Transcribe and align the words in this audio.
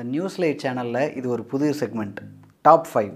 The 0.00 0.04
news 0.08 0.36
light 0.38 0.62
சேனலில் 0.62 1.10
இது 1.18 1.26
ஒரு 1.28 1.42
புது 1.44 1.66
செக்மெண்ட் 1.78 2.18
டாப் 2.64 2.86
ஃபைவ் 2.90 3.10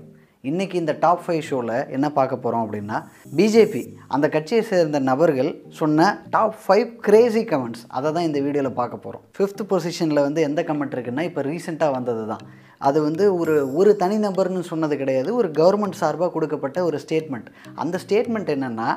இன்றைக்கி 0.45 0.77
இந்த 0.81 0.93
டாப் 1.01 1.23
ஃபைவ் 1.25 1.41
ஷோவில் 1.41 1.77
என்ன 1.89 2.07
பார்க்க 2.11 2.35
போகிறோம் 2.37 2.65
அப்படின்னா 2.65 2.97
பிஜேபி 3.39 3.83
அந்த 4.09 4.27
கட்சியை 4.29 4.63
சேர்ந்த 4.63 4.99
நபர்கள் 5.07 5.49
சொன்ன 5.79 6.09
டாப் 6.31 6.59
ஃபைவ் 6.65 6.89
கிரேசி 7.01 7.43
கமெண்ட்ஸ் 7.53 7.85
அதை 7.91 8.11
தான் 8.11 8.27
இந்த 8.29 8.41
வீடியோவில் 8.41 8.77
பார்க்க 8.77 9.05
போகிறோம் 9.05 9.23
ஃபிஃப்த் 9.37 9.63
பொசிஷனில் 9.71 10.23
வந்து 10.23 10.43
எந்த 10.43 10.63
கமெண்ட் 10.63 10.97
இருக்குன்னா 10.97 11.25
இப்போ 11.25 11.45
ரீசெண்டாக 11.49 11.97
வந்தது 11.97 12.25
தான் 12.27 12.45
அது 12.81 13.01
வந்து 13.03 13.27
ஒரு 13.37 13.55
ஒரு 13.75 13.93
தனிநபர்னு 13.97 14.65
சொன்னது 14.65 14.99
கிடையாது 14.99 15.33
ஒரு 15.35 15.51
கவர்மெண்ட் 15.53 16.01
சார்பாக 16.03 16.31
கொடுக்கப்பட்ட 16.31 16.85
ஒரு 16.85 17.01
ஸ்டேட்மெண்ட் 17.01 17.49
அந்த 17.77 18.03
ஸ்டேட்மெண்ட் 18.05 18.53
என்னென்னா 18.57 18.91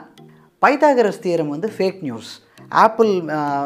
பைத்தாகரஸ் 0.61 1.23
தியரம் 1.23 1.54
வந்து 1.55 1.69
ஃபேக் 1.69 2.01
நியூஸ் 2.01 2.33
ஆப்பிள் 2.83 3.11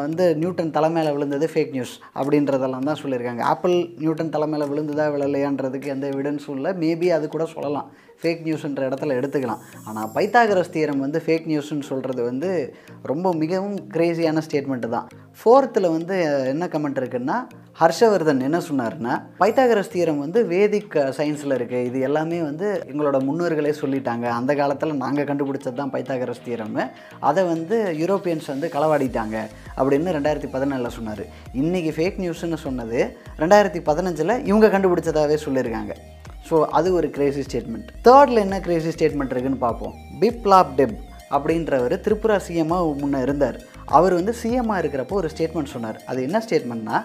வந்து 0.04 0.24
நியூட்டன் 0.42 0.74
தலைமையில் 0.76 1.14
விழுந்தது 1.16 1.46
ஃபேக் 1.52 1.74
நியூஸ் 1.76 1.94
அப்படின்றதெல்லாம் 2.18 2.88
தான் 2.90 3.00
சொல்லியிருக்காங்க. 3.02 3.42
ஆப்பிள் 3.52 3.76
நியூட்டன் 4.02 4.34
தலைமையில் 4.36 4.70
விழுந்ததா 4.72 5.06
விழலையான்றதுக்கு 5.14 5.92
எந்த 5.96 6.06
எவிடன்ஸும் 6.14 6.56
இல்லை. 6.58 6.72
மேபி 6.84 7.10
அது 7.16 7.26
கூட 7.34 7.46
சொல்லலாம். 7.56 7.88
ஃபேக் 8.20 8.44
நியூஸ்ன்ற 8.46 8.82
இடத்துல 8.88 9.14
எடுத்துக்கலாம். 9.18 9.62
ஆனால் 9.88 10.10
பைத்தாகரஸ் 10.16 10.74
தீரம் 10.74 11.00
வந்து 11.04 11.18
ஃபேக் 11.24 11.48
நியூஸ்ன்னு 11.50 11.88
சொல்கிறது 11.88 12.22
வந்து 12.28 12.50
ரொம்ப 13.10 13.32
மிகவும் 13.40 13.78
கிரேசியான 13.94 14.42
ஸ்டேட்மெண்ட்டு 14.46 14.90
தான். 14.94 15.08
ஃபோர்த்தில் 15.40 15.94
வந்து 15.96 16.16
என்ன 16.52 16.64
கமெண்ட் 16.74 17.00
இருக்குன்னா 17.00 17.36
ஹர்ஷவர்தன் 17.80 18.44
என்ன 18.46 18.58
சொன்னார்னா 18.66 19.14
பைத்தாகரஸ் 19.40 19.92
தீரம் 19.94 20.20
வந்து 20.24 20.38
வேதிக் 20.52 20.96
சயின்ஸில் 21.18 21.56
இருக்குது 21.58 21.86
இது 21.88 21.98
எல்லாமே 22.08 22.38
வந்து 22.48 22.66
எங்களோட 22.90 23.18
முன்னோர்களே 23.28 23.72
சொல்லிட்டாங்க. 23.80 24.26
அந்த 24.38 24.52
காலத்தில் 24.60 25.00
நாங்கள் 25.04 25.28
கண்டுபிடிச்சது 25.30 25.76
தான் 25.80 25.92
பைத்தாகரஸ் 25.94 26.46
தீரம் 26.48 26.78
அதை 27.30 27.42
வந்து 27.52 27.78
யூரோப்பியன்ஸ் 28.02 28.48
வந்து 28.52 28.68
களவாடிட்டாங்க 28.82 29.36
அப்படின்னு 29.78 30.14
ரெண்டாயிரத்தி 30.16 30.48
பதினேழில் 30.54 30.94
சொன்னார். 30.96 31.24
இன்றைக்கி 31.60 31.90
ஃபேக் 31.96 32.18
நியூஸ்னு 32.22 32.58
சொன்னது 32.64 32.98
ரெண்டாயிரத்தி 33.42 33.80
பதினஞ்சில் 33.88 34.34
இவங்க 34.50 34.66
கண்டுபிடிச்சதாகவே 34.74 35.36
சொல்லியிருக்காங்க. 35.44 35.92
ஸோ 36.48 36.56
அது 36.78 36.88
ஒரு 36.98 37.08
கிரேசி 37.16 37.42
ஸ்டேட்மெண்ட் 37.46 37.88
தேர்டில் 38.06 38.42
என்ன 38.44 38.56
கிரேசி 38.66 38.90
ஸ்டேட்மெண்ட் 38.94 39.32
இருக்குன்னு 39.34 39.64
பார்ப்போம். 39.66 39.94
பிப்லாப் 40.22 40.72
டெப் 40.78 40.96
அப்படின்றவர் 41.36 41.94
திரிபுரா 42.06 42.36
சிஎம்மாக 42.46 42.88
முன்னே 43.02 43.20
இருந்தார். 43.26 43.58
அவர் 43.98 44.14
வந்து 44.18 44.32
சிஎம்மாக 44.40 44.80
இருக்கிறப்போ 44.82 45.14
ஒரு 45.20 45.28
ஸ்டேட்மெண்ட் 45.34 45.74
சொன்னார். 45.74 45.98
அது 46.10 46.18
என்ன 46.28 46.40
ஸ்டேட்மெண்ட்னா 46.46 46.98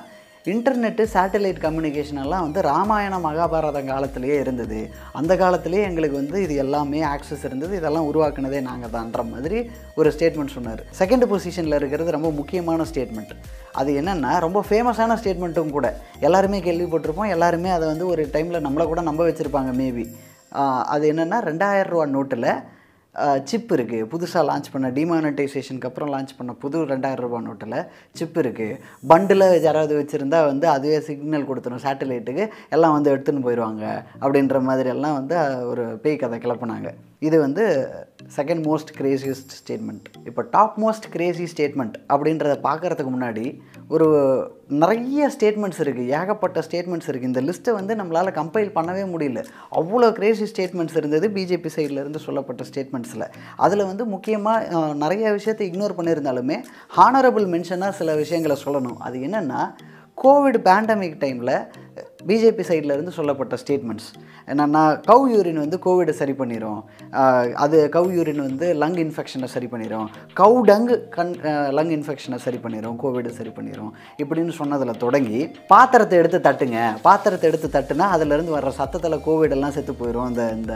இன்டர்நெட்டு 0.52 1.04
சேட்டலைட் 1.14 1.58
கம்யூனிகேஷன் 1.64 2.20
எல்லாம் 2.24 2.44
வந்து 2.46 2.60
ராமாயண 2.68 3.16
மகாபாரதம் 3.26 3.90
காலத்திலேயே 3.92 4.36
இருந்தது. 4.44 4.78
அந்த 5.20 5.34
காலத்திலேயே 5.42 5.84
எங்களுக்கு 5.88 6.18
வந்து 6.20 6.38
இது 6.46 6.56
எல்லாமே 6.64 7.00
ஆக்சஸ் 7.14 7.44
இருந்தது. 7.50 7.74
இதெல்லாம் 7.80 8.08
உருவாக்குனதே 8.12 8.60
நாங்கள் 8.68 8.94
தான்ற 8.94 9.24
மாதிரி 9.32 9.58
ஒரு 10.00 10.12
ஸ்டேட்மெண்ட் 10.16 10.56
சொன்னார். 10.58 10.84
செகண்ட் 11.00 11.26
பொசிஷனில் 11.32 11.78
இருக்கிறது 11.80 12.16
ரொம்ப 12.18 12.32
முக்கியமான 12.40 12.86
ஸ்டேட்மெண்ட் 12.92 13.34
அது 13.82 13.92
என்னென்னா 14.02 14.32
ரொம்ப 14.46 14.62
ஃபேமஸான 14.70 15.18
ஸ்டேட்மெண்ட்டும் 15.22 15.76
கூட. 15.78 15.90
எல்லாருமே 16.28 16.62
கேள்விப்பட்டிருப்போம். 16.70 17.34
எல்லாருமே 17.36 17.70
அதை 17.78 17.86
வந்து 17.94 18.08
ஒரு 18.14 18.26
டைமில் 18.38 18.66
நம்மளை 18.68 18.88
கூட 18.94 19.04
நம்ப 19.10 19.24
வச்சுருப்பாங்க 19.30 19.74
மேபி 19.82 20.08
அது 20.94 21.06
என்னென்னா 21.14 21.38
ரெண்டாயிரம் 21.50 21.94
ரூபா 21.94 22.08
நோட்டில் 22.18 22.50
சிப் 23.50 23.72
இருக்குது 23.76 24.08
புதுசாக 24.12 24.44
லான்ச் 24.50 24.68
பண்ண 24.74 24.88
டிமானடைசேஷனுக்கு 24.98 25.90
அப்புறம் 25.90 26.12
லான்ச் 26.14 26.34
பண்ண 26.38 26.52
புது 26.64 26.84
ரெண்டாயிரம் 26.92 27.26
ரூபாய் 27.26 27.46
நோட்டில் 27.48 27.78
சிப் 28.20 28.38
இருக்குது 28.44 28.78
பண்டில் 29.12 29.46
யாராவது 29.68 29.94
வச்சுருந்தா 30.02 30.40
வந்து 30.52 30.68
அதுவே 30.76 31.00
சிக்னல் 31.08 31.48
கொடுத்துரும். 31.50 31.84
சேட்டலைட்டுக்கு 31.86 32.46
எல்லாம் 32.78 32.96
வந்து 32.98 33.12
எடுத்துன்னு 33.16 33.46
போயிடுவாங்க. 33.48 33.86
அப்படின்ற 34.24 34.62
மாதிரி 34.70 34.90
எல்லாம் 34.96 35.18
வந்து 35.20 35.38
ஒரு 35.72 35.86
பேய் 36.06 36.22
கதை 36.24 36.40
கிளப்புனாங்க. 36.46 36.92
இது 37.20 37.40
வந்து 37.40 37.64
செகண்ட் 38.36 38.64
மோஸ்ட் 38.68 38.92
கிரேசியஸ்ட் 38.98 39.54
ஸ்டேட்மெண்ட் 39.60 40.08
இப்போ 40.26 40.42
டாப் 40.52 40.76
மோஸ்ட் 40.84 41.08
கிரேசி 41.12 41.44
ஸ்டேட்மெண்ட் 41.44 41.96
அப்படின்றத 42.14 42.56
பார்க்குறதுக்கு 42.64 43.12
முன்னாடி 43.16 43.60
ஒரு 43.88 44.08
நிறைய 44.68 45.32
ஸ்டேட்மெண்ட்ஸ் 45.40 45.82
இருக்குது 45.84 46.14
ஏகப்பட்ட 46.20 46.64
ஸ்டேட்மெண்ட்ஸ் 46.68 47.10
இருக்குது 47.10 47.32
இந்த 47.32 47.42
லிஸ்ட்டை 47.42 47.74
வந்து 47.74 47.96
நம்மளால் 47.96 48.32
கம்பைல் 48.40 48.72
பண்ணவே 48.76 49.04
முடியல. 49.14 49.44
அவ்வளோ 49.72 50.12
கிரேசி 50.12 50.44
ஸ்டேட்மெண்ட்ஸ் 50.44 50.98
இருந்தது 50.98 51.30
பிஜேபி 51.30 51.72
சைட்லேருந்து 51.76 52.16
சொல்லப்பட்ட 52.16 52.64
ஸ்டேட்மெண்ட்ஸில் 52.64 53.28
அதில் 53.56 53.86
வந்து 53.86 54.06
முக்கியமாக 54.06 54.94
நிறைய 54.94 55.32
விஷயத்தை 55.32 55.72
இக்னோர் 55.72 55.98
பண்ணியிருந்தாலுமே 55.98 56.64
ஹானரபிள் 56.98 57.48
மென்ஷனாக 57.56 57.90
சில 57.90 58.16
விஷயங்களை 58.16 58.58
சொல்லணும். 58.66 58.98
அது 58.98 59.20
என்னென்னா 59.20 59.62
கோவிட் 60.24 60.60
பேண்டமிக் 60.70 61.20
டைமில் 61.24 61.56
பிஜேபி 62.28 62.64
சைட்லேருந்து 62.70 63.14
சொல்லப்பட்ட 63.18 63.58
ஸ்டேட்மெண்ட்ஸ் 63.62 64.08
என்னென்னா 64.52 64.82
கவ் 65.10 65.26
யூரின் 65.34 65.60
வந்து 65.64 65.78
கோவிடை 65.86 66.14
சரி 66.20 66.34
பண்ணிடும் 66.40 66.80
அது 67.66 67.78
கவ் 67.96 68.10
யூரின் 68.18 68.42
வந்து 68.48 68.68
லங் 68.82 68.98
இன்ஃபெக்ஷனை 69.04 69.48
சரி 69.54 69.68
பண்ணிடும் 69.74 70.08
கவ் 70.40 70.58
டங்கு 70.70 70.96
கண் 71.18 71.34
லங் 71.78 71.94
இன்ஃபெக்ஷனை 71.98 72.40
சரி 72.46 72.60
பண்ணிடும் 72.64 72.98
கோவிடை 73.04 73.32
சரி 73.40 73.52
பண்ணிடும் 73.58 73.92
இப்படின்னு 74.24 74.54
சொன்னதில் 74.60 75.02
தொடங்கி 75.04 75.42
பாத்திரத்தை 75.74 76.18
எடுத்து 76.22 76.40
தட்டுங்க. 76.48 76.80
பாத்திரத்தை 77.08 77.50
எடுத்து 77.50 77.70
தட்டுனா 77.76 78.08
அதுலேருந்து 78.16 78.56
வர்ற 78.58 78.74
சத்தத்தில் 78.80 79.24
கோவிடெல்லாம் 79.28 79.76
செத்து 79.78 79.96
போயிடும் 80.02 80.28
அந்த 80.30 80.44
இந்த 80.58 80.74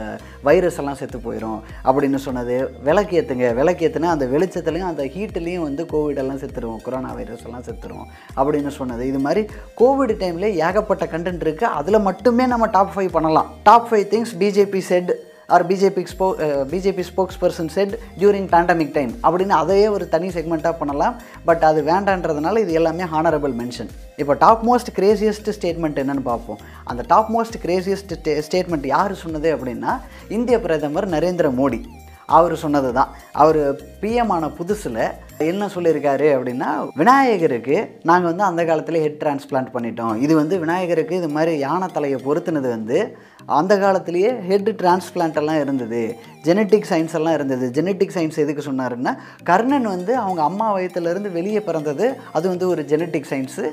வைரஸ் 0.48 0.78
எல்லாம் 0.82 0.98
செத்து 1.02 1.18
போயிடும் 1.26 1.58
அப்படின்னு 1.86 2.20
சொன்னது 2.26 2.56
விலைக்கு 2.88 3.16
ஏற்றுங்க 3.20 3.48
விளக்கு 3.60 3.88
ஏற்றுனா 3.88 4.12
அந்த 4.14 4.26
வெளிச்சத்துலேயும் 4.34 4.90
அந்த 4.92 5.04
ஹீட்டுலேயும் 5.14 5.66
வந்து 5.68 5.84
கோவிடெல்லாம் 5.92 6.40
செத்துரும். 6.44 6.78
கொரோனா 6.86 7.12
வைரஸ் 7.20 7.44
எல்லாம் 7.48 7.66
செத்துரும். 7.68 8.06
அப்படின்னு 8.40 8.72
சொன்னது. 8.80 9.02
இது 9.12 9.20
மாதிரி 9.26 9.42
கோவிட் 9.80 10.14
டைமில் 10.24 10.48
ஏகப்பட்ட 10.66 11.04
கண்டென்ட் 11.14 11.40
இருக்குது 11.42 11.74
அதில் 11.80 12.06
மட்டுமே 12.08 12.46
நம்ம 12.54 12.66
டாப் 12.78 12.94
ஃபைவ் 12.94 13.12
பண்ணலாம். 13.18 13.50
Top 13.68 13.86
five 13.90 14.08
things 14.14 14.34
BJP 14.42 14.82
said 14.92 15.12
are 15.54 15.64
BJP 15.70 16.02
ஸ்போ 16.10 16.26
BJP 16.70 17.04
spokesperson 17.40 17.70
said 17.74 17.94
during 18.20 18.46
pandemic 18.52 18.92
time 18.96 19.12
அப்படின்னு 19.26 19.54
அதையே 19.62 19.88
ஒரு 19.94 20.04
தனி 20.14 20.28
செக்மெண்ட்டாக 20.36 20.74
பண்ணலாம். 20.80 21.16
பட் 21.48 21.64
அது 21.70 21.80
வேண்டான்றதுனால 21.90 22.62
இது 22.64 22.72
எல்லாமே 22.80 23.06
ஹானரபிள் 23.14 23.54
மென்ஷன் 23.60 23.90
இப்போ 24.22 24.34
டாப் 24.44 24.62
மோஸ்ட் 24.68 24.92
கிரேசியஸ்ட் 24.98 25.50
ஸ்டேட்மெண்ட் 25.56 26.00
என்னென்னு 26.02 26.24
பார்ப்போம். 26.30 26.60
அந்த 26.90 27.04
டாப் 27.12 27.32
மோஸ்ட் 27.36 27.58
கிரேசியஸ்ட் 27.64 28.14
ஸ்டேட்மெண்ட் 28.46 28.86
யார் 28.94 29.20
சொன்னது 29.24 29.50
அப்படின்னா 29.56 29.94
இந்திய 30.38 30.58
பிரதமர் 30.66 31.08
நரேந்திர 31.16 31.50
மோடி. 31.60 31.80
அவர் 32.26 32.54
சொன்னது 32.56 32.92
தான் 32.92 33.08
அவர் 33.32 33.80
பிஎம்மான 34.00 34.50
புதுசில் 34.58 35.12
என்ன 35.38 35.66
சொல்லியிருக்காரு 35.66 36.26
அப்படின்னா 36.36 36.90
விநாயகருக்கு 36.94 37.98
நாங்கள் 38.02 38.30
வந்து 38.30 38.44
அந்த 38.44 38.64
காலத்தில் 38.64 39.00
ஹெட் 39.00 39.22
டிரான்ஸ்பிளான்ட் 39.22 39.72
பண்ணிட்டோம். 39.74 40.16
இது 40.16 40.34
வந்து 40.34 40.58
விநாயகருக்கு 40.58 41.16
இது 41.16 41.28
மாதிரி 41.28 41.58
யானை 41.58 41.88
தலையை 41.92 42.20
பொருத்தினது 42.24 42.68
வந்து 42.68 43.16
அந்த 43.58 43.72
காலத்திலேயே 43.84 44.30
ஹெட் 44.48 44.70
டிரான்ஸ்பிளான்ட் 44.80 45.38
எல்லாம் 45.40 45.60
இருந்தது. 45.64 46.00
ஜெனட்டிக் 46.46 46.86
சயின்ஸ் 46.90 47.14
எல்லாம் 47.18 47.34
இருந்தது. 47.38 47.66
ஜெனட்டிக் 47.76 48.14
சயின்ஸ் 48.14 48.38
எதுக்கு 48.44 48.62
சொன்னாருன்னா 48.68 49.12
கர்ணன் 49.50 49.88
வந்து 49.94 50.12
அவங்க 50.24 50.42
அம்மா 50.48 50.66
வயத்துலேருந்து 50.76 51.30
வெளியே 51.38 51.60
பிறந்தது. 51.68 52.06
அது 52.36 52.46
வந்து 52.52 52.68
ஒரு 52.72 52.84
ஜெனட்டிக் 52.92 53.30
சயின்ஸு 53.30 53.64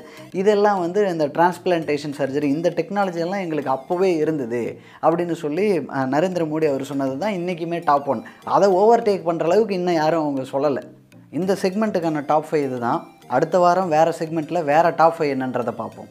இதெல்லாம் 0.42 0.80
வந்து 0.84 1.02
இந்த 1.12 1.26
டிரான்ஸ்பிளான்டேஷன் 1.36 2.16
சர்ஜரி 2.20 2.50
இந்த 2.56 2.70
டெக்னாலஜி 2.78 3.22
எல்லாம் 3.26 3.44
எங்களுக்கு 3.46 3.74
அப்போவே 3.76 4.10
இருந்தது 4.24 4.62
அப்படின்னு 5.02 5.36
சொல்லி 5.44 5.66
நரேந்திர 6.14 6.44
மோடி 6.52 6.68
அவர் 6.70 6.90
சொன்னது 6.92 7.16
தான் 7.24 7.36
இன்றைக்குமே 7.40 7.80
டாப் 7.90 8.08
ஒன் 8.14 8.22
அதை 8.56 8.68
ஓவர் 8.80 9.06
டேக் 9.08 9.28
பண்ணுற 9.30 9.50
அளவுக்கு 9.50 9.78
இன்னும் 9.80 10.00
யாரும் 10.02 10.24
அவங்க 10.24 10.44
சொல்லலை. 10.54 10.84
இந்த 11.38 11.52
செக்மெண்ட்டுக்கான 11.62 12.24
டாப் 12.30 12.48
ஃபைவ் 12.50 12.64
இது 12.68 12.78
தான் 12.86 13.02
அடுத்த 13.36 13.58
வாரம் 13.64 13.92
வேறு 13.96 14.14
செக்மெண்ட்டில் 14.20 14.64
வேறு 14.70 14.94
டாப் 15.02 15.14
ஃபைவ் 15.18 15.34
என்னன்றதை 15.34 15.74
பார்ப்போம். 15.82 16.08